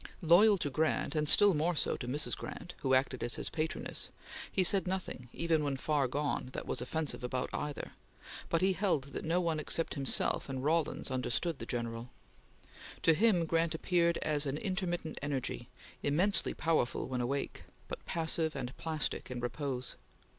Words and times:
Loyal 0.23 0.57
to 0.57 0.71
Grant, 0.71 1.13
and 1.13 1.29
still 1.29 1.53
more 1.53 1.75
so 1.75 1.95
to 1.97 2.07
Mrs. 2.07 2.35
Grant, 2.35 2.73
who 2.79 2.95
acted 2.95 3.23
as 3.23 3.35
his 3.35 3.51
patroness, 3.51 4.09
he 4.51 4.63
said 4.63 4.87
nothing, 4.87 5.29
even 5.31 5.63
when 5.63 5.77
far 5.77 6.07
gone, 6.07 6.49
that 6.53 6.65
was 6.65 6.81
offensive 6.81 7.23
about 7.23 7.51
either, 7.53 7.91
but 8.49 8.61
he 8.61 8.73
held 8.73 9.13
that 9.13 9.23
no 9.23 9.39
one 9.39 9.59
except 9.59 9.93
himself 9.93 10.49
and 10.49 10.63
Rawlins 10.63 11.11
understood 11.11 11.59
the 11.59 11.67
General. 11.67 12.09
To 13.03 13.13
him, 13.13 13.45
Grant 13.45 13.75
appeared 13.75 14.17
as 14.23 14.47
an 14.47 14.57
intermittent 14.57 15.19
energy, 15.21 15.69
immensely 16.01 16.55
powerful 16.55 17.07
when 17.07 17.21
awake, 17.21 17.65
but 17.87 18.03
passive 18.07 18.55
and 18.55 18.75
plastic 18.77 19.29
in 19.29 19.39
repose. 19.39 19.97